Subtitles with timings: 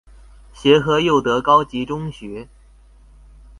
[0.55, 2.47] 協和祐德高級中學